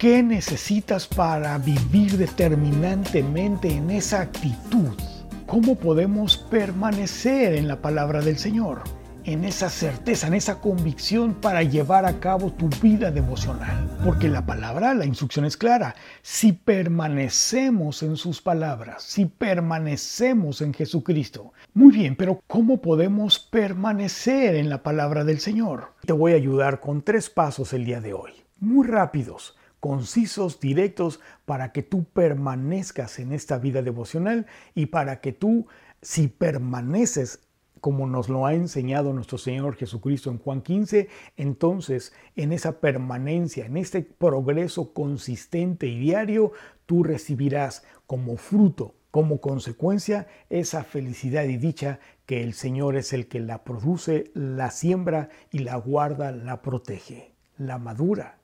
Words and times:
¿Qué 0.00 0.22
necesitas 0.22 1.06
para 1.06 1.58
vivir 1.58 2.16
determinantemente 2.16 3.70
en 3.70 3.90
esa 3.90 4.22
actitud? 4.22 4.98
¿Cómo 5.46 5.74
podemos 5.74 6.38
permanecer 6.38 7.52
en 7.52 7.68
la 7.68 7.82
palabra 7.82 8.22
del 8.22 8.38
Señor? 8.38 8.82
En 9.24 9.44
esa 9.44 9.68
certeza, 9.68 10.28
en 10.28 10.32
esa 10.32 10.58
convicción 10.58 11.34
para 11.34 11.62
llevar 11.64 12.06
a 12.06 12.18
cabo 12.18 12.50
tu 12.50 12.70
vida 12.80 13.10
devocional. 13.10 13.94
Porque 14.02 14.28
la 14.28 14.46
palabra, 14.46 14.94
la 14.94 15.04
instrucción 15.04 15.44
es 15.44 15.58
clara. 15.58 15.94
Si 16.22 16.52
permanecemos 16.52 18.02
en 18.02 18.16
sus 18.16 18.40
palabras, 18.40 19.02
si 19.02 19.26
permanecemos 19.26 20.62
en 20.62 20.72
Jesucristo. 20.72 21.52
Muy 21.74 21.92
bien, 21.92 22.16
pero 22.16 22.40
¿cómo 22.46 22.80
podemos 22.80 23.38
permanecer 23.38 24.54
en 24.54 24.70
la 24.70 24.82
palabra 24.82 25.24
del 25.24 25.40
Señor? 25.40 25.92
Te 26.06 26.14
voy 26.14 26.32
a 26.32 26.36
ayudar 26.36 26.80
con 26.80 27.02
tres 27.02 27.28
pasos 27.28 27.74
el 27.74 27.84
día 27.84 28.00
de 28.00 28.14
hoy. 28.14 28.30
Muy 28.60 28.86
rápidos 28.86 29.56
concisos, 29.80 30.60
directos, 30.60 31.20
para 31.46 31.72
que 31.72 31.82
tú 31.82 32.04
permanezcas 32.04 33.18
en 33.18 33.32
esta 33.32 33.58
vida 33.58 33.82
devocional 33.82 34.46
y 34.74 34.86
para 34.86 35.20
que 35.20 35.32
tú, 35.32 35.66
si 36.02 36.28
permaneces 36.28 37.40
como 37.80 38.06
nos 38.06 38.28
lo 38.28 38.44
ha 38.44 38.52
enseñado 38.52 39.12
nuestro 39.14 39.38
Señor 39.38 39.74
Jesucristo 39.74 40.30
en 40.30 40.38
Juan 40.38 40.60
15, 40.60 41.08
entonces 41.38 42.12
en 42.36 42.52
esa 42.52 42.78
permanencia, 42.80 43.64
en 43.64 43.78
este 43.78 44.02
progreso 44.02 44.92
consistente 44.92 45.86
y 45.86 45.98
diario, 45.98 46.52
tú 46.84 47.02
recibirás 47.02 47.82
como 48.06 48.36
fruto, 48.36 48.94
como 49.10 49.40
consecuencia, 49.40 50.28
esa 50.50 50.84
felicidad 50.84 51.44
y 51.44 51.56
dicha 51.56 52.00
que 52.26 52.42
el 52.42 52.52
Señor 52.52 52.96
es 52.96 53.14
el 53.14 53.28
que 53.28 53.40
la 53.40 53.64
produce, 53.64 54.30
la 54.34 54.70
siembra 54.70 55.30
y 55.50 55.60
la 55.60 55.76
guarda, 55.76 56.32
la 56.32 56.60
protege, 56.60 57.32
la 57.56 57.78
madura 57.78 58.39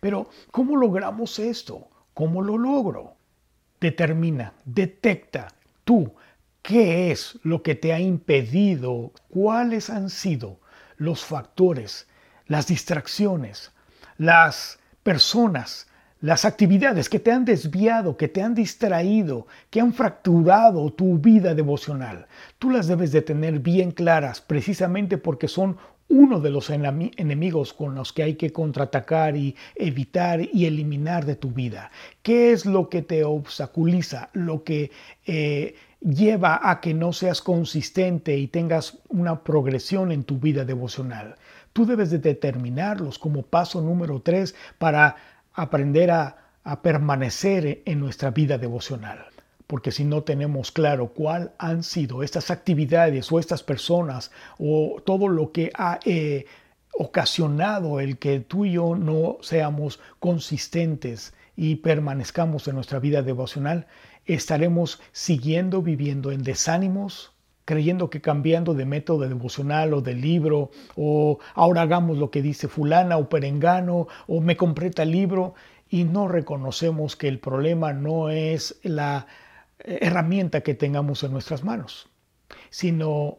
pero, 0.00 0.28
¿cómo 0.50 0.76
logramos 0.76 1.38
esto? 1.38 1.88
¿Cómo 2.14 2.42
lo 2.42 2.58
logro? 2.58 3.14
Determina, 3.80 4.54
detecta 4.64 5.48
tú 5.84 6.12
qué 6.62 7.10
es 7.10 7.38
lo 7.42 7.62
que 7.62 7.74
te 7.74 7.92
ha 7.92 8.00
impedido, 8.00 9.12
cuáles 9.28 9.88
han 9.88 10.10
sido 10.10 10.58
los 10.96 11.24
factores, 11.24 12.06
las 12.46 12.66
distracciones, 12.66 13.72
las 14.16 14.78
personas, 15.02 15.86
las 16.20 16.44
actividades 16.44 17.08
que 17.08 17.20
te 17.20 17.30
han 17.30 17.44
desviado, 17.44 18.16
que 18.16 18.26
te 18.28 18.42
han 18.42 18.54
distraído, 18.54 19.46
que 19.70 19.80
han 19.80 19.92
fracturado 19.92 20.92
tu 20.92 21.18
vida 21.18 21.54
devocional. 21.54 22.26
Tú 22.58 22.70
las 22.70 22.88
debes 22.88 23.12
de 23.12 23.22
tener 23.22 23.60
bien 23.60 23.92
claras 23.92 24.40
precisamente 24.40 25.16
porque 25.16 25.46
son 25.46 25.78
uno 26.08 26.40
de 26.40 26.50
los 26.50 26.70
enemigos 26.70 27.72
con 27.74 27.94
los 27.94 28.12
que 28.12 28.22
hay 28.22 28.34
que 28.34 28.52
contraatacar 28.52 29.36
y 29.36 29.54
evitar 29.74 30.40
y 30.40 30.66
eliminar 30.66 31.26
de 31.26 31.36
tu 31.36 31.50
vida. 31.50 31.90
¿Qué 32.22 32.52
es 32.52 32.64
lo 32.64 32.88
que 32.88 33.02
te 33.02 33.24
obstaculiza, 33.24 34.30
lo 34.32 34.64
que 34.64 34.90
eh, 35.26 35.74
lleva 36.00 36.60
a 36.62 36.80
que 36.80 36.94
no 36.94 37.12
seas 37.12 37.42
consistente 37.42 38.36
y 38.36 38.46
tengas 38.48 38.98
una 39.08 39.44
progresión 39.44 40.10
en 40.10 40.24
tu 40.24 40.38
vida 40.38 40.64
devocional? 40.64 41.36
Tú 41.72 41.84
debes 41.84 42.10
de 42.10 42.18
determinarlos 42.18 43.18
como 43.18 43.42
paso 43.42 43.82
número 43.82 44.20
tres 44.22 44.54
para 44.78 45.16
aprender 45.52 46.10
a 46.10 46.36
permanecer 46.82 47.82
en 47.84 48.00
nuestra 48.00 48.30
vida 48.30 48.58
devocional 48.58 49.26
porque 49.68 49.92
si 49.92 50.02
no 50.02 50.22
tenemos 50.22 50.72
claro 50.72 51.08
cuál 51.08 51.52
han 51.58 51.84
sido 51.84 52.22
estas 52.22 52.50
actividades 52.50 53.30
o 53.30 53.38
estas 53.38 53.62
personas 53.62 54.32
o 54.58 55.00
todo 55.04 55.28
lo 55.28 55.52
que 55.52 55.70
ha 55.74 56.00
eh, 56.06 56.46
ocasionado 56.94 58.00
el 58.00 58.18
que 58.18 58.40
tú 58.40 58.64
y 58.64 58.72
yo 58.72 58.96
no 58.96 59.36
seamos 59.42 60.00
consistentes 60.18 61.34
y 61.54 61.76
permanezcamos 61.76 62.66
en 62.66 62.76
nuestra 62.76 62.98
vida 62.98 63.20
devocional, 63.20 63.86
estaremos 64.24 65.00
siguiendo 65.12 65.82
viviendo 65.82 66.32
en 66.32 66.42
desánimos, 66.42 67.32
creyendo 67.66 68.08
que 68.08 68.22
cambiando 68.22 68.72
de 68.72 68.86
método 68.86 69.28
devocional 69.28 69.92
o 69.92 70.00
de 70.00 70.14
libro, 70.14 70.70
o 70.96 71.40
ahora 71.54 71.82
hagamos 71.82 72.16
lo 72.16 72.30
que 72.30 72.40
dice 72.40 72.68
fulana 72.68 73.18
o 73.18 73.28
perengano, 73.28 74.08
o 74.26 74.40
me 74.40 74.56
compré 74.56 74.90
tal 74.90 75.10
libro, 75.10 75.54
y 75.90 76.04
no 76.04 76.26
reconocemos 76.26 77.16
que 77.16 77.28
el 77.28 77.38
problema 77.38 77.92
no 77.92 78.30
es 78.30 78.78
la 78.82 79.26
herramienta 79.80 80.62
que 80.62 80.74
tengamos 80.74 81.22
en 81.22 81.32
nuestras 81.32 81.64
manos, 81.64 82.08
sino 82.70 83.38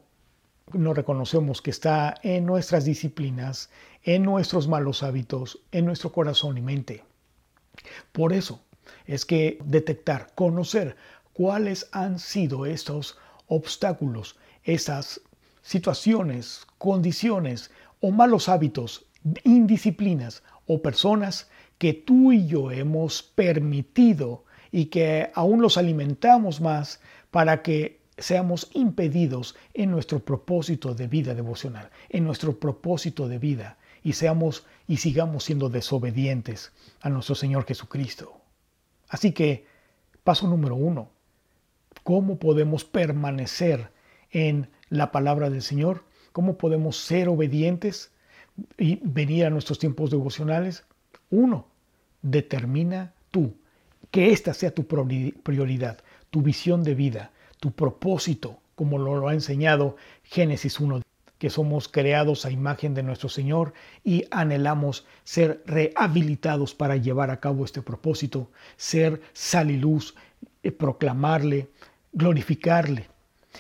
no 0.74 0.94
reconocemos 0.94 1.62
que 1.62 1.72
está 1.72 2.16
en 2.24 2.46
nuestras 2.46 2.86
disciplinas, 2.86 3.70
en 4.04 4.24
nuestros 4.24 4.68
malos 4.68 5.04
hábitos, 5.04 5.60
en 5.72 5.86
nuestro 5.86 6.12
corazón 6.12 6.58
y 6.58 6.62
mente. 6.62 7.04
Por 8.12 8.34
eso 8.34 8.62
es 9.06 9.26
que 9.26 9.60
detectar, 9.66 10.34
conocer 10.36 10.96
cuáles 11.34 11.90
han 11.92 12.20
sido 12.20 12.66
estos 12.66 13.18
obstáculos, 13.48 14.38
esas 14.64 15.22
situaciones, 15.62 16.66
condiciones 16.78 17.72
o 18.02 18.12
malos 18.12 18.50
hábitos, 18.50 19.06
indisciplinas 19.44 20.44
o 20.68 20.82
personas 20.82 21.50
que 21.78 21.94
tú 21.94 22.32
y 22.32 22.48
yo 22.48 22.72
hemos 22.72 23.24
permitido 23.24 24.44
y 24.72 24.86
que 24.86 25.32
aún 25.34 25.62
los 25.62 25.78
alimentamos 25.78 26.62
más 26.62 27.00
para 27.32 27.62
que 27.62 28.00
seamos 28.18 28.70
impedidos 28.74 29.56
en 29.74 29.92
nuestro 29.92 30.20
propósito 30.20 30.94
de 30.94 31.08
vida 31.08 31.34
devocional, 31.34 31.90
en 32.10 32.24
nuestro 32.26 32.60
propósito 32.60 33.28
de 33.28 33.40
vida 33.40 33.78
y 34.04 34.14
seamos 34.14 34.66
y 34.88 34.98
sigamos 34.98 35.46
siendo 35.46 35.70
desobedientes 35.70 36.72
a 37.02 37.10
nuestro 37.10 37.36
Señor 37.36 37.66
Jesucristo. 37.66 38.42
Así 39.08 39.32
que, 39.32 39.66
paso 40.24 40.48
número 40.48 40.76
uno, 40.76 41.10
¿cómo 42.04 42.40
podemos 42.40 42.86
permanecer 42.86 43.92
en 44.32 44.70
la 44.90 45.12
palabra 45.12 45.50
del 45.50 45.62
Señor? 45.62 46.04
¿Cómo 46.32 46.58
podemos 46.58 46.98
ser 46.98 47.30
obedientes 47.30 48.12
y 48.78 49.00
venir 49.04 49.46
a 49.46 49.50
nuestros 49.50 49.80
tiempos 49.80 50.12
devocionales? 50.12 50.86
Uno, 51.30 51.68
determina 52.22 53.14
tú 53.32 53.56
que 54.12 54.32
esta 54.32 54.54
sea 54.54 54.72
tu 54.72 54.86
prioridad, 54.88 56.00
tu 56.30 56.42
visión 56.42 56.84
de 56.84 56.96
vida, 56.96 57.32
tu 57.60 57.72
propósito, 57.72 58.60
como 58.76 58.98
lo 58.98 59.28
ha 59.28 59.34
enseñado 59.34 59.98
Génesis 60.24 60.80
1, 60.80 61.02
que 61.38 61.50
somos 61.50 61.88
creados 61.88 62.46
a 62.46 62.52
imagen 62.52 62.94
de 62.94 63.04
nuestro 63.04 63.30
Señor 63.30 63.74
y 64.04 64.26
anhelamos 64.30 65.06
ser 65.24 65.64
rehabilitados 65.66 66.76
para 66.76 66.98
llevar 66.98 67.32
a 67.32 67.40
cabo 67.40 67.66
este 67.66 67.82
propósito, 67.82 68.52
ser 68.76 69.22
sal 69.34 69.72
y 69.72 69.78
luz, 69.78 70.16
eh, 70.64 70.72
proclamarle, 70.72 71.70
glorificarle. 72.12 73.08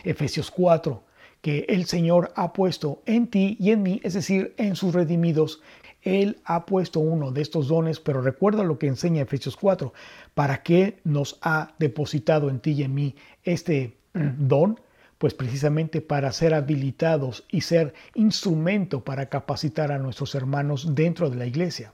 Efesios 0.03 0.51
4, 0.51 1.03
que 1.41 1.65
el 1.69 1.85
Señor 1.85 2.33
ha 2.35 2.51
puesto 2.51 3.01
en 3.05 3.27
ti 3.27 3.55
y 3.59 3.71
en 3.71 3.81
mí, 3.81 4.01
es 4.03 4.13
decir, 4.13 4.53
en 4.57 4.75
sus 4.75 4.93
redimidos, 4.93 5.61
él 6.01 6.39
ha 6.45 6.65
puesto 6.65 6.99
uno 6.99 7.31
de 7.31 7.41
estos 7.41 7.67
dones, 7.67 7.99
pero 7.99 8.21
recuerda 8.21 8.63
lo 8.63 8.77
que 8.77 8.87
enseña 8.87 9.21
Efesios 9.21 9.55
4. 9.57 9.93
¿Para 10.33 10.63
qué 10.63 10.99
nos 11.03 11.37
ha 11.41 11.73
depositado 11.79 12.49
en 12.49 12.59
ti 12.59 12.71
y 12.71 12.83
en 12.83 12.93
mí 12.93 13.15
este 13.43 13.97
don? 14.13 14.79
Pues 15.17 15.33
precisamente 15.33 15.99
para 15.99 16.31
ser 16.31 16.53
habilitados 16.53 17.45
y 17.49 17.61
ser 17.61 17.93
instrumento 18.15 19.03
para 19.03 19.27
capacitar 19.27 19.91
a 19.91 19.97
nuestros 19.97 20.33
hermanos 20.35 20.95
dentro 20.95 21.29
de 21.29 21.35
la 21.35 21.45
iglesia. 21.45 21.91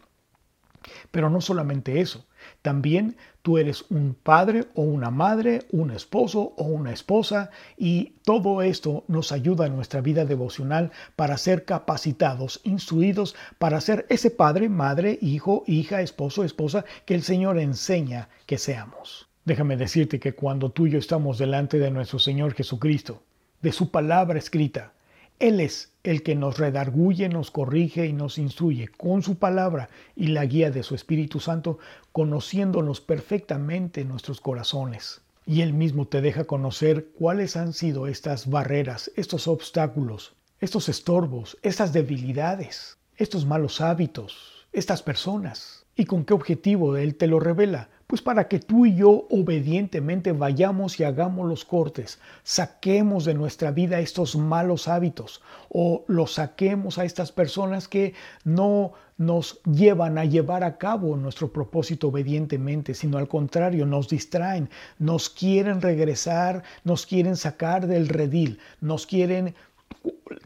Pero 1.12 1.30
no 1.30 1.42
solamente 1.42 2.00
eso, 2.02 2.26
también 2.62 3.18
tú 3.42 3.58
eres 3.58 3.86
un 3.90 4.16
padre 4.16 4.66
o 4.74 4.82
una 4.82 5.12
madre, 5.12 5.66
un 5.72 5.92
esposo 5.92 6.54
o 6.58 6.64
una 6.64 6.92
esposa 6.92 7.52
y 7.78 8.16
todo 8.24 8.62
esto 8.62 9.04
nos 9.08 9.32
ayuda 9.32 9.68
en 9.68 9.76
nuestra 9.76 10.02
vida 10.02 10.26
devocional 10.26 10.92
para 11.16 11.38
ser 11.38 11.66
capacitados, 11.66 12.62
instruidos 12.64 13.36
para 13.60 13.82
ser 13.82 14.06
ese 14.10 14.32
padre, 14.32 14.70
madre, 14.70 15.20
hijo, 15.22 15.64
hija, 15.68 16.02
esposo, 16.02 16.44
esposa 16.44 16.86
que 17.06 17.16
el 17.16 17.24
Señor 17.24 17.60
enseña 17.60 18.30
que 18.46 18.58
seamos. 18.58 19.30
Déjame 19.46 19.78
decirte 19.78 20.20
que 20.20 20.34
cuando 20.34 20.72
tú 20.72 20.88
y 20.88 20.92
yo 20.92 20.98
estamos 20.98 21.38
delante 21.38 21.78
de 21.78 21.92
nuestro 21.92 22.18
Señor 22.18 22.56
Jesucristo, 22.56 23.22
de 23.62 23.72
su 23.72 23.92
palabra 23.92 24.40
escrita, 24.40 24.95
él 25.40 25.60
es 25.60 25.92
el 26.04 26.24
que 26.24 26.36
nos 26.36 26.58
redarguye, 26.58 27.28
nos 27.28 27.52
corrige 27.52 28.06
y 28.06 28.14
nos 28.14 28.38
instruye 28.38 28.88
con 28.88 29.22
su 29.22 29.38
palabra 29.38 29.90
y 30.16 30.28
la 30.28 30.46
guía 30.46 30.72
de 30.72 30.84
su 30.84 30.96
Espíritu 30.96 31.40
Santo, 31.40 31.78
conociéndonos 32.14 33.02
perfectamente 33.02 34.06
nuestros 34.06 34.40
corazones. 34.40 35.22
Y 35.46 35.62
Él 35.62 35.74
mismo 35.74 36.08
te 36.08 36.22
deja 36.22 36.46
conocer 36.46 37.10
cuáles 37.18 37.58
han 37.58 37.74
sido 37.74 38.08
estas 38.08 38.50
barreras, 38.50 39.12
estos 39.16 39.48
obstáculos, 39.48 40.34
estos 40.60 40.88
estorbos, 40.90 41.58
estas 41.62 41.92
debilidades, 41.92 42.98
estos 43.18 43.46
malos 43.46 43.82
hábitos, 43.82 44.68
estas 44.72 45.04
personas. 45.04 45.85
¿Y 45.96 46.06
con 46.06 46.26
qué 46.26 46.34
objetivo 46.34 46.98
Él 46.98 47.16
te 47.16 47.28
lo 47.28 47.40
revela? 47.40 47.90
Pues 48.08 48.22
para 48.22 48.48
que 48.48 48.60
tú 48.60 48.86
y 48.86 48.96
yo 48.96 49.26
obedientemente 49.32 50.32
vayamos 50.32 51.00
y 51.00 51.04
hagamos 51.04 51.50
los 51.50 51.66
cortes, 51.66 52.20
saquemos 52.44 53.26
de 53.26 53.34
nuestra 53.34 53.72
vida 53.72 54.00
estos 54.00 54.36
malos 54.36 54.88
hábitos 54.88 55.42
o 55.70 56.04
los 56.08 56.34
saquemos 56.34 57.00
a 57.00 57.06
estas 57.06 57.32
personas 57.32 57.88
que 57.88 58.14
no 58.44 58.94
nos 59.18 59.62
llevan 59.64 60.18
a 60.18 60.26
llevar 60.26 60.64
a 60.64 60.78
cabo 60.78 61.16
nuestro 61.16 61.52
propósito 61.52 62.10
obedientemente, 62.10 62.94
sino 62.94 63.18
al 63.18 63.28
contrario, 63.28 63.86
nos 63.86 64.10
distraen, 64.10 64.70
nos 65.00 65.30
quieren 65.30 65.82
regresar, 65.82 66.64
nos 66.84 67.06
quieren 67.06 67.38
sacar 67.38 67.88
del 67.88 68.10
redil, 68.10 68.60
nos 68.82 69.08
quieren 69.08 69.56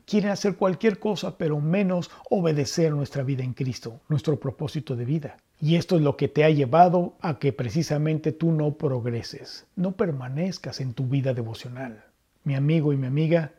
quieren 0.06 0.32
hacer 0.32 0.56
cualquier 0.56 1.00
cosa, 1.00 1.38
pero 1.38 1.60
menos 1.60 2.10
obedecer 2.30 2.92
nuestra 2.92 3.24
vida 3.24 3.44
en 3.44 3.54
Cristo, 3.54 4.00
nuestro 4.10 4.40
propósito 4.40 4.96
de 4.96 5.06
vida. 5.06 5.38
Y 5.62 5.76
esto 5.76 5.98
es 5.98 6.02
lo 6.02 6.18
que 6.18 6.28
te 6.28 6.44
ha 6.44 6.50
llevado 6.50 7.16
a 7.22 7.38
que 7.38 7.54
precisamente 7.54 8.32
tú 8.32 8.52
no 8.52 8.74
progreses, 8.74 9.68
no 9.76 9.92
permanezcas 9.92 10.80
en 10.80 10.94
tu 10.94 11.08
vida 11.08 11.34
devocional. 11.34 12.06
Mi 12.44 12.56
amigo 12.56 12.94
y 12.94 12.98
mi 12.98 13.08
amiga, 13.08 13.52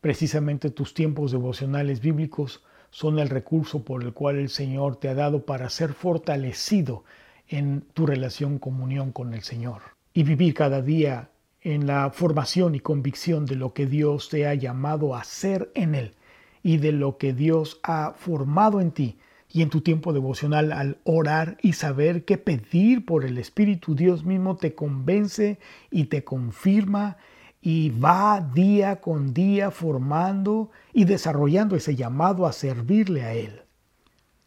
precisamente 0.00 0.70
tus 0.70 0.94
tiempos 0.94 1.32
devocionales 1.32 2.00
bíblicos 2.00 2.62
son 2.90 3.18
el 3.18 3.28
recurso 3.28 3.84
por 3.84 4.04
el 4.04 4.12
cual 4.12 4.36
el 4.36 4.48
Señor 4.48 4.96
te 4.96 5.08
ha 5.08 5.14
dado 5.14 5.44
para 5.44 5.68
ser 5.68 5.92
fortalecido 5.92 7.04
en 7.48 7.82
tu 7.92 8.06
relación 8.06 8.58
comunión 8.58 9.10
con 9.10 9.34
el 9.34 9.42
Señor 9.42 9.82
y 10.12 10.22
vivir 10.22 10.54
cada 10.54 10.80
día 10.80 11.28
en 11.64 11.86
la 11.86 12.10
formación 12.10 12.74
y 12.74 12.80
convicción 12.80 13.46
de 13.46 13.56
lo 13.56 13.72
que 13.72 13.86
Dios 13.86 14.28
te 14.28 14.46
ha 14.46 14.54
llamado 14.54 15.16
a 15.16 15.24
ser 15.24 15.72
en 15.74 15.94
Él 15.94 16.14
y 16.62 16.76
de 16.76 16.92
lo 16.92 17.16
que 17.16 17.32
Dios 17.32 17.80
ha 17.82 18.12
formado 18.12 18.80
en 18.80 18.92
ti 18.92 19.18
y 19.50 19.62
en 19.62 19.70
tu 19.70 19.80
tiempo 19.80 20.12
devocional 20.12 20.72
al 20.72 20.98
orar 21.04 21.56
y 21.62 21.72
saber 21.72 22.24
qué 22.24 22.38
pedir 22.38 23.06
por 23.06 23.24
el 23.24 23.38
Espíritu, 23.38 23.94
Dios 23.94 24.24
mismo 24.24 24.56
te 24.56 24.74
convence 24.74 25.58
y 25.90 26.04
te 26.04 26.22
confirma 26.24 27.16
y 27.62 27.90
va 27.90 28.40
día 28.40 29.00
con 29.00 29.32
día 29.32 29.70
formando 29.70 30.70
y 30.92 31.04
desarrollando 31.04 31.76
ese 31.76 31.96
llamado 31.96 32.46
a 32.46 32.52
servirle 32.52 33.22
a 33.22 33.32
Él. 33.32 33.62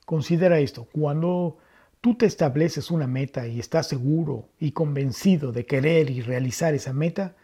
Considera 0.05 0.59
esto, 0.59 0.87
cuando 0.91 1.57
tú 2.01 2.15
te 2.15 2.25
estableces 2.25 2.91
una 2.91 3.07
meta 3.07 3.47
y 3.47 3.59
estás 3.59 3.87
seguro 3.87 4.49
y 4.59 4.71
convencido 4.71 5.51
de 5.51 5.65
querer 5.65 6.09
y 6.09 6.21
realizar 6.21 6.73
esa 6.73 6.93
meta, 6.93 7.35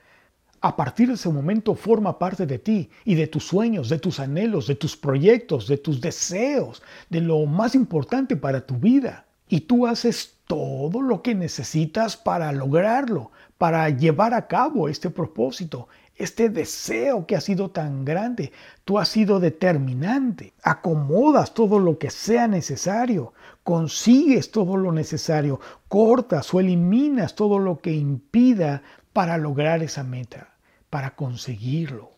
a 0.61 0.77
partir 0.77 1.09
de 1.09 1.15
ese 1.15 1.27
momento 1.27 1.75
forma 1.75 2.17
parte 2.17 2.45
de 2.45 2.57
ti 2.57 2.89
y 3.03 3.15
de 3.15 3.27
tus 3.27 3.45
sueños, 3.45 3.89
de 3.89 3.99
tus 3.99 4.21
anhelos, 4.21 4.65
de 4.67 4.75
tus 4.75 4.95
proyectos, 4.95 5.67
de 5.67 5.77
tus 5.77 5.99
deseos, 5.99 6.81
de 7.09 7.19
lo 7.19 7.45
más 7.45 7.75
importante 7.75 8.37
para 8.37 8.65
tu 8.65 8.75
vida. 8.75 9.25
Y 9.49 9.61
tú 9.61 9.85
haces 9.85 10.37
todo 10.47 11.01
lo 11.01 11.21
que 11.21 11.35
necesitas 11.35 12.15
para 12.15 12.51
lograrlo, 12.53 13.31
para 13.57 13.89
llevar 13.89 14.33
a 14.33 14.47
cabo 14.47 14.87
este 14.87 15.09
propósito, 15.09 15.89
este 16.15 16.49
deseo 16.49 17.25
que 17.25 17.35
ha 17.35 17.41
sido 17.41 17.71
tan 17.71 18.05
grande. 18.05 18.51
Tú 18.85 18.99
has 18.99 19.09
sido 19.09 19.39
determinante, 19.39 20.53
acomodas 20.63 21.53
todo 21.53 21.79
lo 21.79 21.97
que 21.97 22.09
sea 22.09 22.47
necesario, 22.47 23.33
consigues 23.63 24.51
todo 24.51 24.77
lo 24.77 24.91
necesario, 24.91 25.59
cortas 25.87 26.53
o 26.53 26.59
eliminas 26.59 27.35
todo 27.35 27.59
lo 27.59 27.79
que 27.79 27.91
impida 27.91 28.83
para 29.11 29.37
lograr 29.37 29.83
esa 29.83 30.03
meta 30.03 30.53
para 30.93 31.15
conseguirlo. 31.15 32.11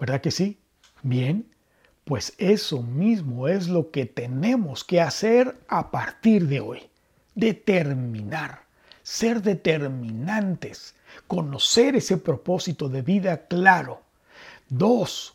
¿Verdad 0.00 0.22
que 0.22 0.30
sí? 0.30 0.58
Bien, 1.02 1.52
pues 2.06 2.32
eso 2.38 2.82
mismo 2.82 3.46
es 3.46 3.68
lo 3.68 3.90
que 3.90 4.06
tenemos 4.06 4.84
que 4.84 5.02
hacer 5.02 5.58
a 5.68 5.90
partir 5.90 6.48
de 6.48 6.60
hoy. 6.60 6.80
Determinar, 7.34 8.62
ser 9.02 9.42
determinantes, 9.42 10.94
conocer 11.26 11.96
ese 11.96 12.16
propósito 12.16 12.88
de 12.88 13.02
vida 13.02 13.46
claro. 13.46 14.02
Dos, 14.68 15.34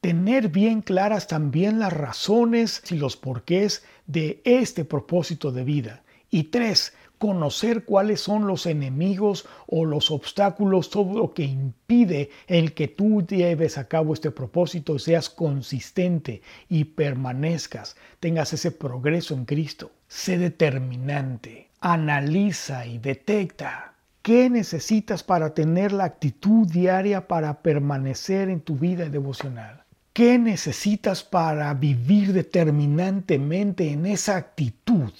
tener 0.00 0.48
bien 0.48 0.80
claras 0.82 1.26
también 1.26 1.78
las 1.78 1.92
razones 1.92 2.82
y 2.90 2.96
los 2.96 3.16
porqués 3.16 3.84
de 4.06 4.40
este 4.44 4.84
propósito 4.84 5.52
de 5.52 5.64
vida. 5.64 6.02
Y 6.30 6.44
tres, 6.44 6.92
conocer 7.18 7.84
cuáles 7.84 8.20
son 8.20 8.46
los 8.46 8.66
enemigos 8.66 9.46
o 9.66 9.84
los 9.84 10.10
obstáculos, 10.10 10.90
todo 10.90 11.18
lo 11.18 11.34
que 11.34 11.42
impide 11.42 12.30
el 12.46 12.74
que 12.74 12.88
tú 12.88 13.26
lleves 13.26 13.76
a 13.76 13.88
cabo 13.88 14.14
este 14.14 14.30
propósito, 14.30 14.98
seas 14.98 15.28
consistente 15.28 16.42
y 16.68 16.84
permanezcas, 16.84 17.96
tengas 18.20 18.52
ese 18.52 18.70
progreso 18.70 19.34
en 19.34 19.44
Cristo. 19.44 19.90
Sé 20.06 20.38
determinante, 20.38 21.68
analiza 21.80 22.86
y 22.86 22.98
detecta 22.98 23.94
qué 24.22 24.50
necesitas 24.50 25.22
para 25.22 25.54
tener 25.54 25.92
la 25.92 26.04
actitud 26.04 26.66
diaria 26.66 27.28
para 27.28 27.62
permanecer 27.62 28.48
en 28.48 28.60
tu 28.60 28.76
vida 28.76 29.08
devocional. 29.08 29.84
¿Qué 30.12 30.38
necesitas 30.38 31.22
para 31.22 31.72
vivir 31.74 32.32
determinantemente 32.32 33.90
en 33.90 34.06
esa 34.06 34.36
actitud? 34.36 35.12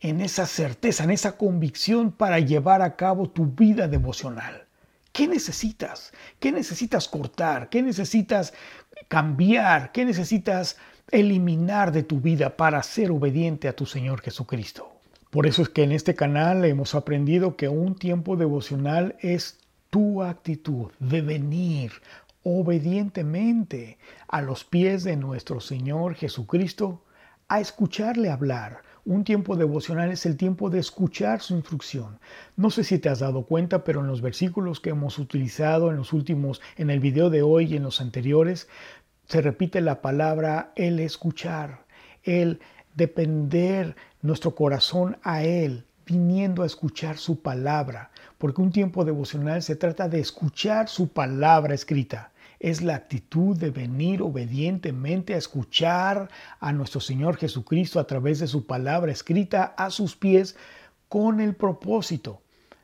en 0.00 0.20
esa 0.20 0.46
certeza, 0.46 1.04
en 1.04 1.10
esa 1.10 1.36
convicción 1.36 2.12
para 2.12 2.38
llevar 2.38 2.82
a 2.82 2.96
cabo 2.96 3.30
tu 3.30 3.46
vida 3.46 3.88
devocional. 3.88 4.66
¿Qué 5.12 5.26
necesitas? 5.26 6.12
¿Qué 6.38 6.52
necesitas 6.52 7.08
cortar? 7.08 7.70
¿Qué 7.70 7.82
necesitas 7.82 8.52
cambiar? 9.08 9.92
¿Qué 9.92 10.04
necesitas 10.04 10.76
eliminar 11.10 11.90
de 11.90 12.02
tu 12.02 12.20
vida 12.20 12.56
para 12.56 12.82
ser 12.82 13.10
obediente 13.10 13.68
a 13.68 13.74
tu 13.74 13.86
Señor 13.86 14.20
Jesucristo? 14.20 14.95
Por 15.36 15.46
eso 15.46 15.60
es 15.60 15.68
que 15.68 15.82
en 15.82 15.92
este 15.92 16.14
canal 16.14 16.64
hemos 16.64 16.94
aprendido 16.94 17.56
que 17.56 17.68
un 17.68 17.94
tiempo 17.94 18.38
devocional 18.38 19.16
es 19.20 19.58
tu 19.90 20.22
actitud 20.22 20.92
de 20.98 21.20
venir 21.20 21.92
obedientemente 22.42 23.98
a 24.28 24.40
los 24.40 24.64
pies 24.64 25.04
de 25.04 25.18
nuestro 25.18 25.60
Señor 25.60 26.14
Jesucristo 26.14 27.02
a 27.48 27.60
escucharle 27.60 28.30
hablar, 28.30 28.80
un 29.04 29.24
tiempo 29.24 29.56
devocional 29.56 30.10
es 30.10 30.24
el 30.24 30.38
tiempo 30.38 30.70
de 30.70 30.78
escuchar 30.78 31.42
su 31.42 31.54
instrucción. 31.54 32.18
No 32.56 32.70
sé 32.70 32.82
si 32.82 32.98
te 32.98 33.10
has 33.10 33.18
dado 33.18 33.42
cuenta, 33.42 33.84
pero 33.84 34.00
en 34.00 34.06
los 34.06 34.22
versículos 34.22 34.80
que 34.80 34.88
hemos 34.88 35.18
utilizado 35.18 35.90
en 35.90 35.98
los 35.98 36.14
últimos, 36.14 36.62
en 36.78 36.88
el 36.88 37.00
video 37.00 37.28
de 37.28 37.42
hoy 37.42 37.66
y 37.66 37.76
en 37.76 37.82
los 37.82 38.00
anteriores, 38.00 38.68
se 39.26 39.42
repite 39.42 39.82
la 39.82 40.00
palabra 40.00 40.72
el 40.76 40.98
escuchar, 40.98 41.84
el 42.22 42.58
depender 42.94 43.96
nuestro 44.26 44.54
corazón 44.54 45.18
a 45.22 45.42
Él, 45.42 45.84
viniendo 46.04 46.62
a 46.62 46.66
escuchar 46.66 47.16
su 47.16 47.40
palabra, 47.40 48.10
porque 48.38 48.60
un 48.60 48.72
tiempo 48.72 49.04
devocional 49.04 49.62
se 49.62 49.76
trata 49.76 50.08
de 50.08 50.20
escuchar 50.20 50.88
su 50.88 51.08
palabra 51.08 51.74
escrita 51.74 52.30
es 52.60 52.82
la 52.82 52.94
actitud 52.94 53.56
de 53.56 53.70
venir 53.70 54.22
obedientemente 54.22 55.34
a 55.34 55.38
escuchar 55.38 56.30
a 56.60 56.72
nuestro 56.72 57.00
Señor 57.00 57.36
Jesucristo 57.36 58.00
a 58.00 58.06
través 58.06 58.38
de 58.38 58.46
su 58.46 58.66
palabra 58.66 59.12
escrita 59.12 59.74
a 59.76 59.90
sus 59.90 60.16
pies 60.16 60.56
con 61.08 61.40
el 61.40 61.54
propósito 61.54 62.40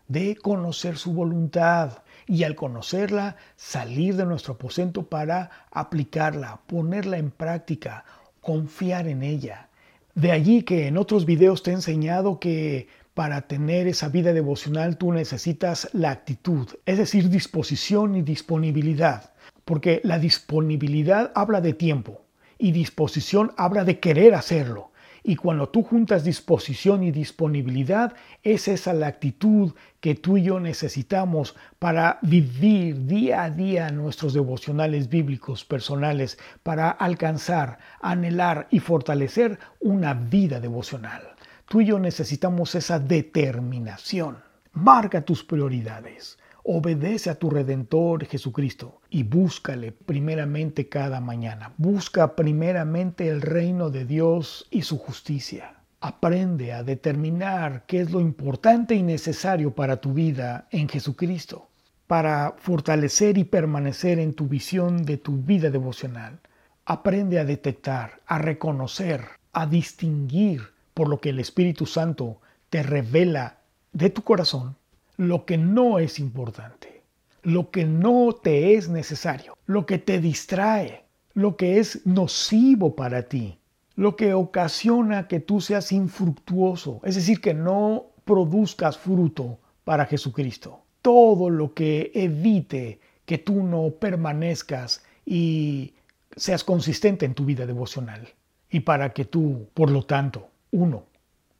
de 0.08 0.36
conocer 0.36 0.98
su 0.98 1.14
voluntad 1.14 2.02
y 2.26 2.44
al 2.44 2.54
conocerla 2.54 3.36
salir 3.56 4.16
de 4.16 4.26
nuestro 4.26 4.54
aposento 4.54 5.04
para 5.04 5.50
aplicarla, 5.70 6.60
ponerla 6.66 7.18
en 7.18 7.30
práctica, 7.30 8.04
confiar 8.40 9.08
en 9.08 9.22
ella. 9.22 9.68
De 10.14 10.30
allí 10.30 10.62
que 10.62 10.86
en 10.86 10.98
otros 10.98 11.24
videos 11.24 11.62
te 11.62 11.70
he 11.70 11.74
enseñado 11.74 12.38
que 12.38 12.88
para 13.14 13.42
tener 13.42 13.86
esa 13.86 14.08
vida 14.08 14.32
devocional 14.32 14.96
tú 14.96 15.12
necesitas 15.12 15.88
la 15.92 16.10
actitud, 16.10 16.68
es 16.86 16.98
decir, 16.98 17.28
disposición 17.28 18.16
y 18.16 18.22
disponibilidad 18.22 19.32
porque 19.64 20.00
la 20.04 20.18
disponibilidad 20.18 21.32
habla 21.34 21.60
de 21.60 21.72
tiempo 21.72 22.22
y 22.58 22.72
disposición 22.72 23.52
habla 23.56 23.84
de 23.84 24.00
querer 24.00 24.34
hacerlo. 24.34 24.91
Y 25.24 25.36
cuando 25.36 25.68
tú 25.68 25.84
juntas 25.84 26.24
disposición 26.24 27.04
y 27.04 27.12
disponibilidad, 27.12 28.14
es 28.42 28.66
esa 28.66 28.92
la 28.92 29.06
actitud 29.06 29.72
que 30.00 30.16
tú 30.16 30.36
y 30.36 30.44
yo 30.44 30.58
necesitamos 30.58 31.54
para 31.78 32.18
vivir 32.22 33.06
día 33.06 33.44
a 33.44 33.50
día 33.50 33.90
nuestros 33.90 34.34
devocionales 34.34 35.08
bíblicos 35.08 35.64
personales, 35.64 36.38
para 36.64 36.90
alcanzar, 36.90 37.78
anhelar 38.00 38.66
y 38.70 38.80
fortalecer 38.80 39.60
una 39.78 40.14
vida 40.14 40.58
devocional. 40.58 41.22
Tú 41.68 41.80
y 41.80 41.86
yo 41.86 42.00
necesitamos 42.00 42.74
esa 42.74 42.98
determinación. 42.98 44.38
Marca 44.72 45.22
tus 45.22 45.44
prioridades. 45.44 46.38
Obedece 46.64 47.28
a 47.28 47.34
tu 47.34 47.50
Redentor 47.50 48.24
Jesucristo 48.24 49.00
y 49.10 49.24
búscale 49.24 49.90
primeramente 49.90 50.88
cada 50.88 51.20
mañana. 51.20 51.72
Busca 51.76 52.36
primeramente 52.36 53.28
el 53.28 53.42
reino 53.42 53.90
de 53.90 54.04
Dios 54.04 54.68
y 54.70 54.82
su 54.82 54.96
justicia. 54.96 55.74
Aprende 56.00 56.72
a 56.72 56.84
determinar 56.84 57.82
qué 57.88 58.00
es 58.00 58.12
lo 58.12 58.20
importante 58.20 58.94
y 58.94 59.02
necesario 59.02 59.74
para 59.74 60.00
tu 60.00 60.12
vida 60.12 60.68
en 60.70 60.88
Jesucristo, 60.88 61.68
para 62.06 62.54
fortalecer 62.58 63.38
y 63.38 63.44
permanecer 63.44 64.20
en 64.20 64.32
tu 64.32 64.46
visión 64.46 65.04
de 65.04 65.16
tu 65.16 65.38
vida 65.38 65.68
devocional. 65.68 66.38
Aprende 66.84 67.40
a 67.40 67.44
detectar, 67.44 68.20
a 68.24 68.38
reconocer, 68.38 69.24
a 69.52 69.66
distinguir 69.66 70.62
por 70.94 71.08
lo 71.08 71.20
que 71.20 71.30
el 71.30 71.40
Espíritu 71.40 71.86
Santo 71.86 72.40
te 72.70 72.84
revela 72.84 73.58
de 73.92 74.10
tu 74.10 74.22
corazón 74.22 74.76
lo 75.16 75.44
que 75.44 75.58
no 75.58 75.98
es 75.98 76.18
importante, 76.18 77.02
lo 77.42 77.70
que 77.70 77.84
no 77.84 78.32
te 78.32 78.74
es 78.74 78.88
necesario, 78.88 79.56
lo 79.66 79.86
que 79.86 79.98
te 79.98 80.20
distrae, 80.20 81.04
lo 81.34 81.56
que 81.56 81.78
es 81.78 82.06
nocivo 82.06 82.94
para 82.94 83.22
ti. 83.28 83.58
lo 83.94 84.16
que 84.16 84.34
ocasiona 84.34 85.28
que 85.28 85.40
tú 85.40 85.60
seas 85.60 85.92
infructuoso, 85.92 87.00
es 87.04 87.14
decir, 87.14 87.40
que 87.40 87.54
no 87.54 88.06
produzcas 88.24 88.98
fruto 88.98 89.58
para 89.84 90.06
Jesucristo. 90.06 90.82
Todo 91.02 91.50
lo 91.50 91.74
que 91.74 92.10
evite 92.14 93.00
que 93.24 93.38
tú 93.38 93.62
no 93.62 93.90
permanezcas 93.90 95.04
y 95.26 95.94
seas 96.36 96.64
consistente 96.64 97.26
en 97.26 97.34
tu 97.34 97.44
vida 97.44 97.66
devocional. 97.66 98.28
Y 98.70 98.80
para 98.80 99.12
que 99.12 99.24
tú, 99.24 99.68
por 99.74 99.90
lo 99.90 100.04
tanto, 100.04 100.48
uno, 100.70 101.04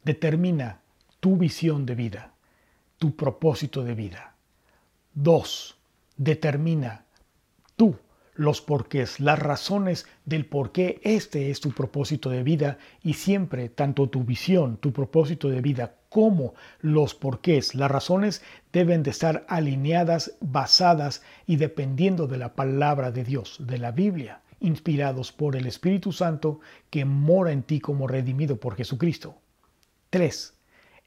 determina 0.05 0.81
tu 1.21 1.37
visión 1.37 1.85
de 1.85 1.95
vida, 1.95 2.32
tu 3.03 3.17
propósito 3.17 3.83
de 3.83 3.97
vida. 3.97 4.37
Dos, 5.13 5.77
determina 6.17 7.05
tú 7.75 7.97
los 8.37 8.61
porqués, 8.61 9.19
las 9.19 9.41
razones 9.41 10.07
del 10.25 10.47
por 10.47 10.71
qué 10.71 11.01
este 11.03 11.51
es 11.51 11.61
tu 11.61 11.73
propósito 11.73 12.31
de 12.31 12.45
vida 12.45 12.79
y 13.03 13.15
siempre 13.15 13.69
tanto 13.69 14.09
tu 14.09 14.23
visión, 14.23 14.77
tu 14.77 14.93
propósito 14.93 15.49
de 15.49 15.61
vida 15.61 15.97
como 16.11 16.55
los 16.81 17.17
porqués, 17.17 17.75
las 17.75 17.91
razones 17.91 18.41
deben 18.73 19.03
de 19.03 19.11
estar 19.11 19.45
alineadas, 19.49 20.37
basadas 20.41 21.25
y 21.45 21.57
dependiendo 21.57 22.29
de 22.29 22.37
la 22.37 22.55
palabra 22.55 23.11
de 23.11 23.25
Dios, 23.25 23.57
de 23.67 23.79
la 23.79 23.91
Biblia, 23.91 24.43
inspirados 24.61 25.33
por 25.33 25.57
el 25.57 25.67
Espíritu 25.67 26.13
Santo 26.13 26.61
que 26.89 27.05
mora 27.05 27.51
en 27.51 27.65
ti 27.65 27.81
como 27.81 28.07
redimido 28.07 28.61
por 28.61 28.77
Jesucristo. 28.77 29.35
3. 30.11 30.55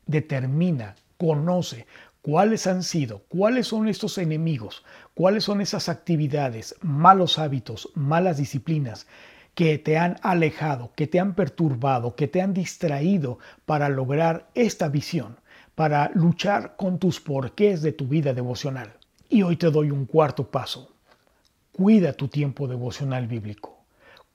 Determina, 0.08 0.98
conoce 1.18 1.86
cuáles 2.22 2.66
han 2.66 2.82
sido, 2.82 3.24
cuáles 3.28 3.68
son 3.68 3.88
estos 3.88 4.18
enemigos, 4.18 4.84
cuáles 5.14 5.44
son 5.44 5.62
esas 5.62 5.90
actividades, 5.90 6.76
malos 6.82 7.38
hábitos, 7.38 7.90
malas 7.94 8.38
disciplinas 8.38 9.06
que 9.54 9.78
te 9.78 9.98
han 9.98 10.18
alejado, 10.22 10.92
que 10.96 11.08
te 11.08 11.20
han 11.20 11.36
perturbado, 11.36 12.16
que 12.16 12.28
te 12.28 12.42
han 12.42 12.54
distraído 12.54 13.40
para 13.66 13.90
lograr 13.90 14.50
esta 14.56 14.90
visión, 14.90 15.38
para 15.76 16.12
luchar 16.14 16.76
con 16.76 17.00
tus 17.00 17.22
porqués 17.22 17.82
de 17.82 17.92
tu 17.92 18.08
vida 18.08 18.34
devocional. 18.34 18.94
Y 19.30 19.44
hoy 19.44 19.56
te 19.56 19.72
doy 19.72 19.92
un 19.92 20.06
cuarto 20.06 20.50
paso. 20.50 20.92
Cuida 21.72 22.14
tu 22.14 22.28
tiempo 22.28 22.68
devocional 22.68 23.28
bíblico. 23.28 23.86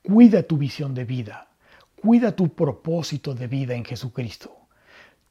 Cuida 0.02 0.42
tu 0.42 0.56
visión 0.56 0.94
de 0.94 1.04
vida. 1.04 1.48
Cuida 2.00 2.36
tu 2.36 2.48
propósito 2.54 3.34
de 3.34 3.46
vida 3.46 3.74
en 3.74 3.84
Jesucristo. 3.84 4.59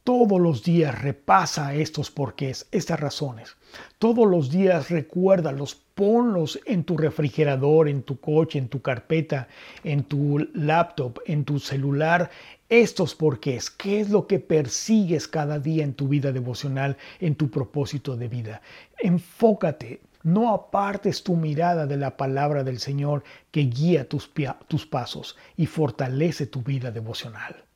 Todos 0.03 0.39
los 0.39 0.63
días 0.63 1.01
repasa 1.01 1.75
estos 1.75 2.09
porqués, 2.09 2.67
estas 2.71 2.99
razones. 2.99 3.57
Todos 3.99 4.27
los 4.27 4.49
días 4.49 4.89
recuérdalos, 4.89 5.75
ponlos 5.75 6.59
en 6.65 6.83
tu 6.83 6.97
refrigerador, 6.97 7.87
en 7.89 8.01
tu 8.03 8.19
coche, 8.19 8.57
en 8.57 8.69
tu 8.69 8.81
carpeta, 8.81 9.47
en 9.83 10.03
tu 10.03 10.39
laptop, 10.53 11.19
en 11.25 11.43
tu 11.43 11.59
celular. 11.59 12.31
Estos 12.69 13.13
porqués, 13.13 13.69
¿qué 13.69 13.99
es 13.99 14.09
lo 14.09 14.25
que 14.25 14.39
persigues 14.39 15.27
cada 15.27 15.59
día 15.59 15.83
en 15.83 15.93
tu 15.93 16.07
vida 16.07 16.31
devocional, 16.31 16.97
en 17.19 17.35
tu 17.35 17.51
propósito 17.51 18.15
de 18.15 18.29
vida? 18.29 18.61
Enfócate, 18.97 19.99
no 20.23 20.53
apartes 20.53 21.23
tu 21.23 21.35
mirada 21.35 21.85
de 21.85 21.97
la 21.97 22.17
palabra 22.17 22.63
del 22.63 22.79
Señor 22.79 23.23
que 23.51 23.61
guía 23.61 24.07
tus, 24.07 24.31
tus 24.67 24.85
pasos 24.85 25.37
y 25.55 25.65
fortalece 25.65 26.47
tu 26.47 26.61
vida 26.61 26.89
devocional. 26.89 27.68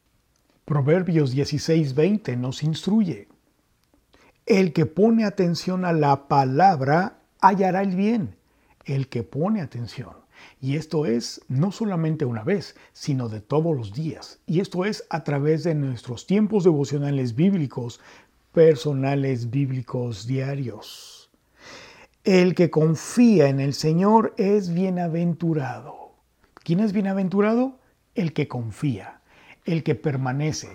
Proverbios 0.65 1.35
16:20 1.35 2.37
nos 2.37 2.63
instruye. 2.63 3.27
El 4.45 4.71
que 4.71 4.85
pone 4.85 5.25
atención 5.25 5.83
a 5.83 5.91
la 5.91 6.29
palabra 6.29 7.19
hallará 7.41 7.81
el 7.81 7.97
bien. 7.97 8.37
El 8.85 9.09
que 9.09 9.23
pone 9.23 9.59
atención. 9.59 10.13
Y 10.61 10.77
esto 10.77 11.05
es 11.05 11.41
no 11.49 11.73
solamente 11.73 12.23
una 12.23 12.43
vez, 12.43 12.77
sino 12.93 13.27
de 13.27 13.41
todos 13.41 13.75
los 13.75 13.91
días. 13.91 14.39
Y 14.45 14.61
esto 14.61 14.85
es 14.85 15.03
a 15.09 15.25
través 15.25 15.65
de 15.65 15.75
nuestros 15.75 16.27
tiempos 16.27 16.63
devocionales 16.63 17.35
bíblicos, 17.35 17.99
personales 18.53 19.49
bíblicos 19.49 20.27
diarios. 20.27 21.29
El 22.23 22.55
que 22.55 22.69
confía 22.69 23.49
en 23.49 23.59
el 23.59 23.73
Señor 23.73 24.33
es 24.37 24.73
bienaventurado. 24.73 26.13
¿Quién 26.63 26.79
es 26.79 26.93
bienaventurado? 26.93 27.79
El 28.15 28.31
que 28.31 28.47
confía 28.47 29.19
el 29.65 29.83
que 29.83 29.95
permanece, 29.95 30.69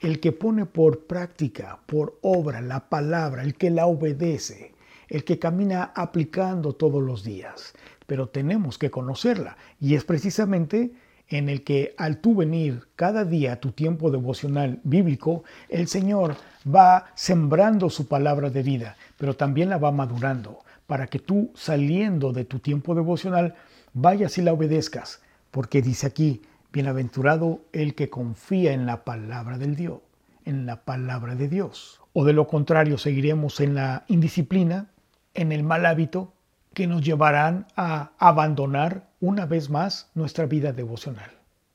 el 0.00 0.20
que 0.20 0.32
pone 0.32 0.66
por 0.66 1.06
práctica, 1.06 1.78
por 1.86 2.18
obra 2.22 2.60
la 2.60 2.88
palabra, 2.88 3.42
el 3.42 3.54
que 3.54 3.70
la 3.70 3.86
obedece, 3.86 4.74
el 5.08 5.24
que 5.24 5.38
camina 5.38 5.92
aplicando 5.94 6.74
todos 6.74 7.02
los 7.02 7.24
días. 7.24 7.74
Pero 8.06 8.28
tenemos 8.28 8.78
que 8.78 8.90
conocerla 8.90 9.56
y 9.78 9.94
es 9.94 10.04
precisamente 10.04 10.92
en 11.28 11.48
el 11.48 11.62
que 11.62 11.94
al 11.96 12.18
tú 12.18 12.34
venir 12.34 12.88
cada 12.96 13.24
día 13.24 13.52
a 13.52 13.60
tu 13.60 13.70
tiempo 13.70 14.10
devocional 14.10 14.80
bíblico, 14.82 15.44
el 15.68 15.86
Señor 15.86 16.36
va 16.66 17.06
sembrando 17.14 17.88
su 17.88 18.08
palabra 18.08 18.50
de 18.50 18.62
vida, 18.62 18.96
pero 19.16 19.36
también 19.36 19.70
la 19.70 19.78
va 19.78 19.92
madurando 19.92 20.58
para 20.88 21.06
que 21.06 21.20
tú 21.20 21.52
saliendo 21.54 22.32
de 22.32 22.44
tu 22.44 22.58
tiempo 22.58 22.96
devocional 22.96 23.54
vayas 23.92 24.38
y 24.38 24.42
la 24.42 24.52
obedezcas, 24.52 25.20
porque 25.52 25.82
dice 25.82 26.08
aquí, 26.08 26.42
Bienaventurado 26.72 27.62
el 27.72 27.94
que 27.94 28.10
confía 28.10 28.72
en 28.72 28.86
la 28.86 29.04
palabra 29.04 29.58
del 29.58 29.74
Dios, 29.74 30.00
en 30.44 30.66
la 30.66 30.84
palabra 30.84 31.34
de 31.34 31.48
Dios. 31.48 32.00
O 32.12 32.24
de 32.24 32.32
lo 32.32 32.46
contrario, 32.46 32.96
seguiremos 32.96 33.60
en 33.60 33.74
la 33.74 34.04
indisciplina, 34.06 34.90
en 35.34 35.52
el 35.52 35.62
mal 35.64 35.84
hábito, 35.86 36.32
que 36.72 36.86
nos 36.86 37.02
llevarán 37.02 37.66
a 37.76 38.12
abandonar 38.18 39.08
una 39.20 39.46
vez 39.46 39.70
más 39.70 40.10
nuestra 40.14 40.46
vida 40.46 40.72
devocional. 40.72 41.30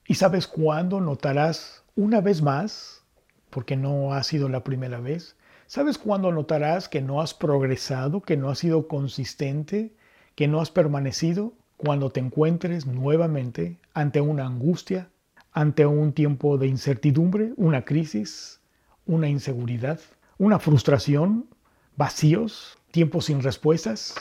¿Y 0.08 0.16
sabes 0.16 0.48
cuándo 0.48 1.02
notarás 1.02 1.84
una 1.96 2.22
vez 2.22 2.42
más, 2.42 3.04
porque 3.50 3.76
no 3.76 4.14
ha 4.14 4.24
sido 4.24 4.50
la 4.50 4.64
primera 4.64 5.00
vez, 5.00 5.36
¿sabes 5.68 5.98
cuándo 5.98 6.32
notarás 6.32 6.88
que 6.88 7.02
no 7.02 7.22
has 7.22 7.34
progresado, 7.34 8.22
que 8.22 8.38
no 8.38 8.50
has 8.50 8.60
sido 8.60 8.88
consistente, 8.88 9.94
que 10.36 10.48
no 10.48 10.62
has 10.62 10.72
permanecido? 10.72 11.54
Cuando 11.78 12.10
te 12.10 12.20
encuentres 12.20 12.86
nuevamente 12.86 13.78
ante 13.94 14.22
una 14.22 14.46
angustia, 14.46 15.10
ante 15.52 15.86
un 15.86 16.14
tiempo 16.14 16.58
de 16.58 16.68
incertidumbre, 16.68 17.54
una 17.58 17.86
crisis, 17.86 18.62
una 19.06 19.30
inseguridad, 19.30 20.00
una 20.38 20.60
frustración, 20.60 21.48
vacíos, 21.96 22.78
tiempos 22.92 23.26
sin 23.26 23.42
respuestas 23.42 24.16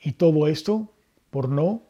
y 0.00 0.12
todo 0.12 0.48
esto 0.48 0.92
por 1.30 1.48
no, 1.48 1.82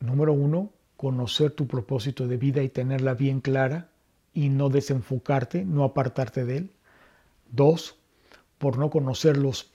número 0.00 0.32
uno, 0.32 0.72
conocer 0.96 1.52
tu 1.52 1.66
propósito 1.66 2.26
de 2.26 2.36
vida 2.36 2.62
y 2.62 2.68
tenerla 2.68 3.14
bien 3.14 3.40
clara 3.40 3.90
y 4.34 4.48
no 4.48 4.68
desenfocarte, 4.68 5.64
no 5.64 5.84
apartarte 5.84 6.44
de 6.44 6.56
él. 6.58 6.70
Dos, 7.50 7.96
por 8.58 8.78
no 8.78 8.90
conocer 8.90 9.36
los, 9.36 9.72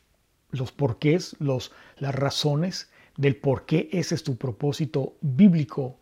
los 0.52 0.72
porqués, 0.72 1.36
los, 1.40 1.72
las 1.98 2.14
razones 2.14 2.90
del 3.17 3.36
por 3.36 3.65
qué 3.65 3.89
ese 3.91 4.15
es 4.15 4.24
tu 4.24 4.36
propósito 4.38 5.15
bíblico 5.22 5.98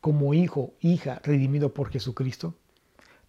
como 0.00 0.34
hijo, 0.34 0.74
hija, 0.80 1.20
redimido 1.22 1.72
por 1.74 1.90
Jesucristo. 1.90 2.54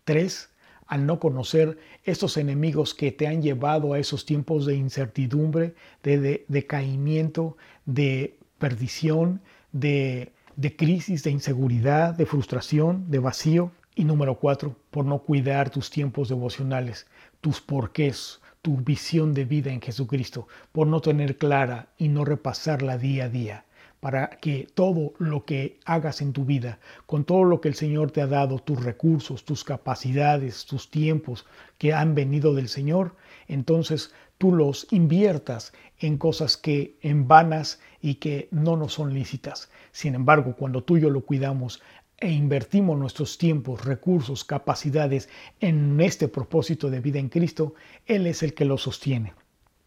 Tres, 0.04 0.50
al 0.88 1.06
no 1.06 1.20
conocer 1.20 1.78
estos 2.04 2.38
enemigos 2.38 2.94
que 2.94 3.12
te 3.12 3.28
han 3.28 3.42
llevado 3.42 3.94
a 3.94 4.00
esos 4.00 4.26
tiempos 4.26 4.66
de 4.66 4.76
incertidumbre, 4.76 5.76
de, 6.02 6.46
decaimiento, 6.48 7.58
de 7.86 8.38
perdición, 8.58 9.42
de, 9.72 10.34
de 10.56 10.76
crisis, 10.76 11.24
de 11.24 11.32
inseguridad, 11.32 12.16
de 12.16 12.26
frustración, 12.26 13.10
de 13.10 13.20
vacío. 13.20 13.72
Y 13.96 14.06
número 14.06 14.40
cuatro, 14.40 14.76
por 14.90 15.06
no 15.06 15.20
cuidar 15.20 15.70
tus 15.70 15.92
tiempos 15.92 16.30
devocionales, 16.30 17.06
tus 17.42 17.62
porqués, 17.62 18.42
tu 18.64 18.78
visión 18.78 19.34
de 19.34 19.44
vida 19.44 19.72
en 19.74 19.82
Jesucristo, 19.82 20.48
por 20.72 20.88
no 20.88 21.02
tener 21.02 21.38
clara 21.38 21.90
y 21.98 22.08
no 22.08 22.24
repasarla 22.24 22.98
día 22.98 23.26
a 23.26 23.30
día, 23.30 23.66
para 24.00 24.30
que 24.30 24.70
todo 24.74 25.14
lo 25.20 25.44
que 25.44 25.80
hagas 25.84 26.22
en 26.22 26.32
tu 26.32 26.46
vida, 26.46 26.80
con 27.06 27.26
todo 27.26 27.44
lo 27.44 27.60
que 27.60 27.68
el 27.68 27.76
Señor 27.76 28.12
te 28.12 28.22
ha 28.22 28.28
dado, 28.28 28.60
tus 28.60 28.82
recursos, 28.82 29.44
tus 29.44 29.66
capacidades, 29.66 30.66
tus 30.66 30.90
tiempos 30.90 31.46
que 31.78 31.94
han 31.94 32.16
venido 32.16 32.54
del 32.56 32.70
Señor, 32.70 33.18
entonces 33.50 34.14
tú 34.38 34.54
los 34.54 34.88
inviertas 34.92 35.74
en 36.00 36.18
cosas 36.18 36.56
que 36.56 36.98
en 37.02 37.28
vanas 37.28 37.82
y 38.02 38.16
que 38.16 38.48
no 38.52 38.78
nos 38.78 38.94
son 38.94 39.14
lícitas. 39.14 39.70
Sin 39.92 40.16
embargo, 40.16 40.56
cuando 40.56 40.84
tú 40.84 40.96
y 40.96 41.02
yo 41.02 41.10
lo 41.10 41.26
cuidamos, 41.26 41.82
e 42.24 42.32
invertimos 42.32 42.98
nuestros 42.98 43.38
tiempos, 43.38 43.84
recursos, 43.84 44.46
capacidades 44.46 45.28
en 45.60 46.00
este 46.00 46.30
propósito 46.30 46.90
de 46.90 47.02
vida 47.02 47.20
en 47.20 47.28
Cristo, 47.28 47.76
Él 48.06 48.28
es 48.28 48.44
el 48.44 48.54
que 48.54 48.64
lo 48.64 48.78
sostiene. 48.78 49.34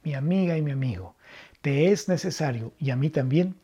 Mi 0.04 0.12
amiga 0.12 0.58
y 0.58 0.60
mi 0.60 0.70
amigo, 0.70 1.16
te 1.62 1.90
es 1.90 2.10
necesario, 2.10 2.74
y 2.78 2.90
a 2.90 2.96
mí 2.96 3.08
también, 3.08 3.54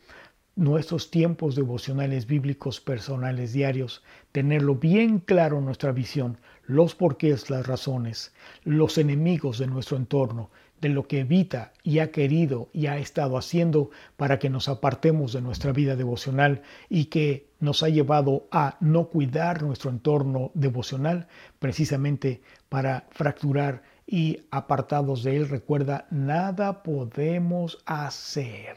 nuestros 0.57 1.11
tiempos 1.11 1.55
devocionales 1.55 2.26
bíblicos 2.26 2.81
personales 2.81 3.52
diarios, 3.52 4.02
tenerlo 4.33 4.75
bien 4.75 5.19
claro 5.19 5.61
nuestra 5.61 5.93
visión, 5.93 6.38
los 6.64 6.95
porqués, 6.95 7.50
las 7.50 7.67
razones, 7.67 8.33
los 8.64 8.97
enemigos 8.97 9.59
de 9.59 9.67
nuestro 9.67 9.99
entorno, 9.99 10.50
de 10.83 10.89
lo 10.89 11.07
que 11.07 11.21
evita 11.21 11.73
y 11.85 12.01
ha 12.01 12.11
querido 12.11 12.69
y 12.73 12.89
ha 12.89 12.99
estado 12.99 13.39
haciendo 13.39 13.91
para 14.17 14.41
que 14.41 14.51
nos 14.51 14.69
apartemos 14.69 15.33
de 15.33 15.41
nuestra 15.41 15.73
vida 15.73 15.95
devocional 15.95 16.62
y 16.91 17.05
que 17.07 17.47
nos 17.61 17.85
ha 17.85 17.89
llevado 17.89 18.49
a 18.51 18.77
no 18.81 19.07
cuidar 19.09 19.62
nuestro 19.62 19.91
entorno 19.91 20.51
devocional 20.55 21.29
precisamente 21.61 22.43
para 22.69 23.07
fracturar 23.11 23.85
y 24.09 24.41
apartados 24.51 25.23
de 25.23 25.37
él, 25.37 25.49
recuerda, 25.49 26.07
nada 26.11 26.83
podemos 26.83 27.79
hacer, 27.87 28.77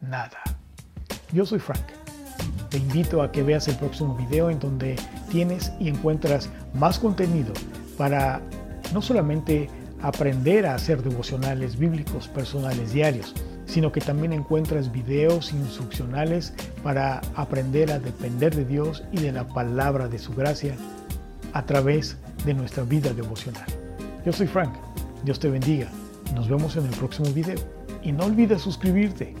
nada. 0.00 0.42
Yo 1.32 1.46
soy 1.46 1.58
Frank. 1.58 1.86
Te 2.68 2.76
invito 2.76 3.22
a 3.22 3.32
que 3.32 3.42
veas 3.42 3.66
el 3.68 3.76
próximo 3.76 4.14
video 4.14 4.50
en 4.50 4.58
donde 4.58 4.96
tienes 5.30 5.72
y 5.80 5.88
encuentras 5.88 6.50
más 6.74 6.98
contenido 6.98 7.54
para 7.96 8.42
no 8.92 9.00
solamente 9.00 9.70
aprender 10.02 10.66
a 10.66 10.74
hacer 10.74 11.02
devocionales 11.02 11.78
bíblicos 11.78 12.28
personales 12.28 12.92
diarios, 12.92 13.34
sino 13.66 13.92
que 13.92 14.00
también 14.00 14.32
encuentras 14.32 14.92
videos 14.92 15.52
instruccionales 15.52 16.54
para 16.82 17.20
aprender 17.34 17.90
a 17.92 17.98
depender 17.98 18.54
de 18.54 18.64
Dios 18.64 19.02
y 19.12 19.18
de 19.18 19.32
la 19.32 19.46
palabra 19.48 20.08
de 20.08 20.18
su 20.18 20.34
gracia 20.34 20.76
a 21.52 21.64
través 21.64 22.16
de 22.44 22.54
nuestra 22.54 22.84
vida 22.84 23.12
devocional. 23.12 23.66
Yo 24.24 24.32
soy 24.32 24.46
Frank, 24.46 24.74
Dios 25.24 25.40
te 25.40 25.48
bendiga, 25.48 25.88
nos 26.34 26.48
vemos 26.48 26.76
en 26.76 26.86
el 26.86 26.94
próximo 26.94 27.30
video. 27.30 27.58
Y 28.02 28.12
no 28.12 28.24
olvides 28.24 28.62
suscribirte 28.62 29.34